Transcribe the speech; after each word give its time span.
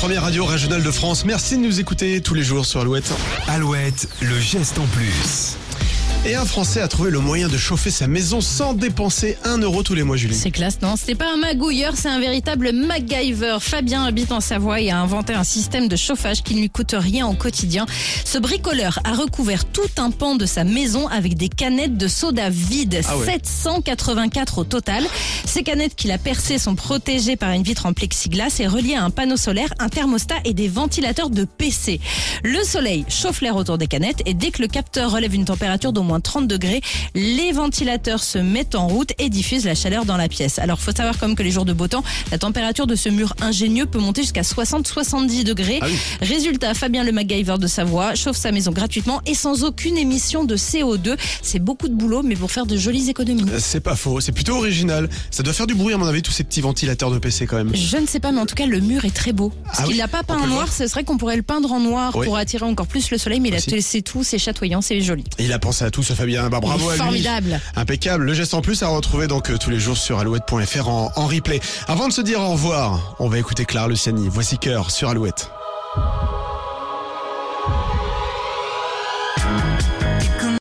première 0.00 0.22
radio 0.22 0.46
régionale 0.46 0.82
de 0.82 0.90
France. 0.90 1.26
Merci 1.26 1.58
de 1.58 1.62
nous 1.62 1.78
écouter 1.78 2.22
tous 2.22 2.32
les 2.32 2.42
jours 2.42 2.64
sur 2.64 2.80
Alouette. 2.80 3.12
Alouette, 3.48 4.08
le 4.22 4.40
geste 4.40 4.78
en 4.78 4.86
plus. 4.86 5.58
Et 6.26 6.34
un 6.34 6.44
Français 6.44 6.82
a 6.82 6.88
trouvé 6.88 7.10
le 7.10 7.18
moyen 7.18 7.48
de 7.48 7.56
chauffer 7.56 7.90
sa 7.90 8.06
maison 8.06 8.42
sans 8.42 8.74
dépenser 8.74 9.38
un 9.42 9.56
euro 9.56 9.82
tous 9.82 9.94
les 9.94 10.02
mois, 10.02 10.18
Julie. 10.18 10.34
C'est 10.34 10.50
classe, 10.50 10.82
non 10.82 10.94
C'est 11.02 11.14
pas 11.14 11.32
un 11.32 11.38
magouilleur, 11.38 11.94
c'est 11.96 12.10
un 12.10 12.20
véritable 12.20 12.72
MacGyver. 12.72 13.56
Fabien 13.58 14.04
habite 14.04 14.30
en 14.30 14.40
Savoie 14.40 14.82
et 14.82 14.90
a 14.90 14.98
inventé 14.98 15.32
un 15.32 15.44
système 15.44 15.88
de 15.88 15.96
chauffage 15.96 16.42
qui 16.42 16.54
ne 16.54 16.60
lui 16.60 16.68
coûte 16.68 16.94
rien 16.96 17.26
au 17.26 17.32
quotidien. 17.32 17.86
Ce 18.26 18.36
bricoleur 18.36 18.98
a 19.04 19.14
recouvert 19.14 19.64
tout 19.64 19.88
un 19.96 20.10
pan 20.10 20.34
de 20.34 20.44
sa 20.44 20.62
maison 20.62 21.08
avec 21.08 21.38
des 21.38 21.48
canettes 21.48 21.96
de 21.96 22.06
soda 22.06 22.50
vides. 22.50 23.00
Ah 23.08 23.16
ouais. 23.16 23.24
784 23.24 24.58
au 24.58 24.64
total. 24.64 25.04
Ces 25.46 25.62
canettes 25.62 25.94
qu'il 25.96 26.10
a 26.10 26.18
percées 26.18 26.58
sont 26.58 26.74
protégées 26.74 27.36
par 27.36 27.52
une 27.52 27.62
vitre 27.62 27.86
en 27.86 27.94
plexiglas 27.94 28.58
et 28.60 28.66
reliées 28.66 28.94
à 28.94 29.04
un 29.04 29.10
panneau 29.10 29.38
solaire, 29.38 29.72
un 29.78 29.88
thermostat 29.88 30.36
et 30.44 30.52
des 30.52 30.68
ventilateurs 30.68 31.30
de 31.30 31.44
PC. 31.44 31.98
Le 32.44 32.62
soleil 32.62 33.06
chauffe 33.08 33.40
l'air 33.40 33.56
autour 33.56 33.78
des 33.78 33.86
canettes 33.86 34.20
et 34.26 34.34
dès 34.34 34.50
que 34.50 34.60
le 34.60 34.68
capteur 34.68 35.12
relève 35.12 35.34
une 35.34 35.46
température 35.46 35.94
d'au 36.00 36.06
moins 36.06 36.20
30 36.20 36.48
degrés, 36.48 36.80
les 37.14 37.52
ventilateurs 37.52 38.22
se 38.24 38.38
mettent 38.38 38.74
en 38.74 38.88
route 38.88 39.10
et 39.18 39.28
diffusent 39.28 39.66
la 39.66 39.74
chaleur 39.74 40.06
dans 40.06 40.16
la 40.16 40.28
pièce. 40.28 40.58
Alors 40.58 40.80
faut 40.80 40.92
savoir 40.92 41.18
comme 41.18 41.34
que 41.36 41.42
les 41.42 41.50
jours 41.50 41.66
de 41.66 41.74
beau 41.74 41.88
temps, 41.88 42.02
la 42.30 42.38
température 42.38 42.86
de 42.86 42.94
ce 42.94 43.08
mur 43.10 43.34
ingénieux 43.42 43.84
peut 43.86 43.98
monter 43.98 44.22
jusqu'à 44.22 44.40
60-70 44.42 45.44
degrés. 45.44 45.78
Ah 45.82 45.86
oui. 45.88 45.96
Résultat, 46.22 46.72
Fabien 46.74 47.04
le 47.04 47.12
MacGyver 47.12 47.56
de 47.58 47.66
Savoie 47.66 48.14
chauffe 48.14 48.36
sa 48.38 48.50
maison 48.50 48.70
gratuitement 48.72 49.20
et 49.26 49.34
sans 49.34 49.62
aucune 49.64 49.98
émission 49.98 50.44
de 50.44 50.56
CO2. 50.56 51.16
C'est 51.42 51.58
beaucoup 51.58 51.88
de 51.88 51.94
boulot, 51.94 52.22
mais 52.22 52.34
pour 52.36 52.50
faire 52.50 52.64
de 52.66 52.76
jolies 52.78 53.10
économies. 53.10 53.44
C'est 53.58 53.80
pas 53.80 53.96
faux, 53.96 54.20
c'est 54.20 54.32
plutôt 54.32 54.54
original. 54.56 55.08
Ça 55.30 55.42
doit 55.42 55.52
faire 55.52 55.66
du 55.66 55.74
bruit 55.74 55.92
à 55.92 55.98
mon 55.98 56.06
avis, 56.06 56.22
tous 56.22 56.32
ces 56.32 56.44
petits 56.44 56.62
ventilateurs 56.62 57.10
de 57.10 57.18
PC 57.18 57.46
quand 57.46 57.56
même. 57.56 57.74
Je 57.74 57.96
ne 57.98 58.06
sais 58.06 58.20
pas, 58.20 58.32
mais 58.32 58.40
en 58.40 58.46
tout 58.46 58.54
cas, 58.54 58.66
le 58.66 58.80
mur 58.80 59.04
est 59.04 59.14
très 59.14 59.32
beau. 59.32 59.52
Parce 59.66 59.80
Ah 59.80 59.82
qu'il 59.82 59.92
oui, 59.92 59.98
l'a 59.98 60.08
pas 60.08 60.22
peint 60.22 60.38
en 60.38 60.46
noir, 60.46 60.72
ce 60.72 60.86
serait 60.86 61.04
qu'on 61.04 61.18
pourrait 61.18 61.36
le 61.36 61.42
peindre 61.42 61.72
en 61.72 61.80
noir 61.80 62.16
Oui. 62.16 62.24
pour 62.26 62.36
attirer 62.38 62.64
encore 62.64 62.86
plus 62.86 63.10
le 63.10 63.18
soleil, 63.18 63.40
mais 63.40 63.50
il 63.50 63.54
a 63.54 63.58
laissé 63.70 64.00
tout, 64.02 64.22
c'est 64.24 64.38
chatoyant, 64.38 64.80
c'est 64.80 65.00
joli. 65.00 65.24
Il 65.38 65.52
a 65.52 65.58
pensé 65.58 65.84
à 65.84 65.89
tout 65.90 66.02
tous, 66.02 66.14
Fabien. 66.14 66.48
Bah, 66.48 66.60
bravo 66.60 66.88
à 66.88 66.92
lui. 66.92 66.98
Formidable. 66.98 67.60
Impeccable. 67.76 68.24
Le 68.24 68.34
geste 68.34 68.54
en 68.54 68.62
plus 68.62 68.82
à 68.82 68.88
retrouver 68.88 69.26
donc 69.26 69.50
euh, 69.50 69.58
tous 69.58 69.70
les 69.70 69.80
jours 69.80 69.96
sur 69.96 70.18
alouette.fr 70.18 70.88
en, 70.88 71.12
en, 71.16 71.26
replay. 71.26 71.60
Avant 71.88 72.08
de 72.08 72.12
se 72.12 72.20
dire 72.20 72.40
au 72.40 72.52
revoir, 72.52 73.16
on 73.18 73.28
va 73.28 73.38
écouter 73.38 73.64
Clara 73.64 73.88
Luciani. 73.88 74.28
Voici 74.30 74.58
cœur 74.58 74.90
sur 74.90 75.08
Alouette. 75.08 75.50